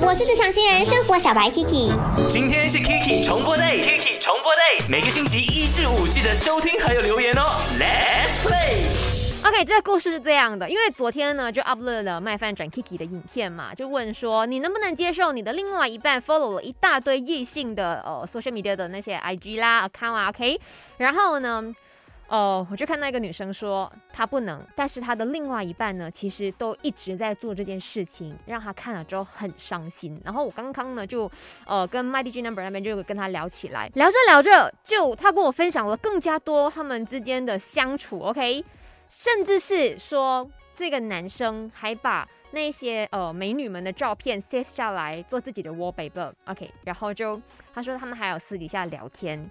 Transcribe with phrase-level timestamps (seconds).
[0.00, 1.92] 我是职场新人生活小白 Kiki。
[2.28, 7.42] 今天是 Kiki 重播 day，Kiki 重播 day，每个星期一至五记得收听还有留言哦。
[7.78, 8.82] Let's play。
[9.46, 20.58] OK，这个故事是这样的，因为昨天呢就 upload 了麦饭转 Kiki 的影片嘛，就问说你能不能接受你的另外一半 follow 了一大堆异性的呃 social media 的那些 IG 啦 account 啊，OK，
[20.96, 21.62] 然后呢，
[22.28, 30.18] 呃，我就看到一个女生说她不能，但是她的另外一半呢，其实都一直在做这件事情，让她看了之后很伤心。
[30.24, 31.30] 然后我刚刚呢就
[31.66, 38.64] 呃跟 My DJ Number 那边就跟她聊起来，聊着聊着就她跟我分享了更加多他们之间的相处，OK。
[39.06, 47.40] 甚至是说这个男生还把那些呃美女们的照片 save 下来做自己的 wallpaper，OK，、然后就
[47.72, 49.48] 他说他们还有私底下聊天，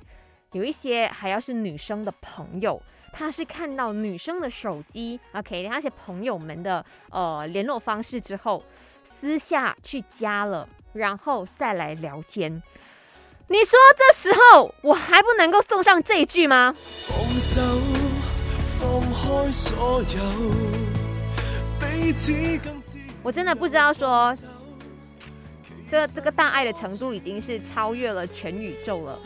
[0.53, 2.81] 有一些还要是女生的朋友。
[3.15, 8.63] 他是看到女生的手机，OK，那些朋友们的呃联络方式之后，
[9.03, 12.51] 私下去加了，然后再来聊天。
[13.49, 16.75] 你说这时候我还不能够送上这一句吗？
[17.05, 17.61] 放手，
[18.79, 20.49] 放开所有，
[21.79, 22.31] 彼此
[22.63, 24.35] 更自我真的不知道说，
[25.87, 29.19] 这这个大爱的程度已经是超越了全宇宙了。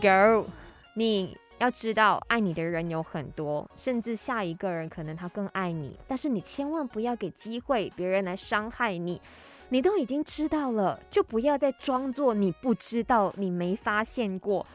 [0.00, 0.46] Girl，
[0.94, 9.20] 你要知道，爱你的人有很多，甚至下一个人可能他更爱你，但是你千万不要给机会别人来伤害你。
[9.68, 14.66] 你都已经知道了，就不要再装作你不知道，你没发现过，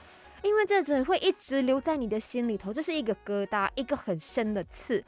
[0.43, 5.03] 因为这只会一直留在你的心里头，这是一个疙瘩，一个很深的刺。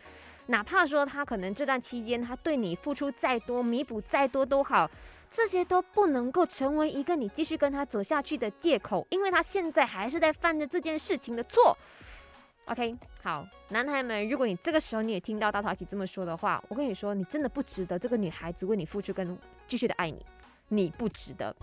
[0.47, 4.89] 哪怕说他可能这段期间他对你付出再多，弥补再多都好，
[5.29, 11.77] 这些都不能够成为一个你继续跟他走下去的借口，因为他现在还是在犯着这件事情的错。
[12.65, 20.23] OK，好，男孩们，如果你这个时候你也听到大头阿 K 这么说的话，我跟你说，你真的不值得这个女孩子为你付出跟继续的爱你，
[20.67, 21.55] 你不值得。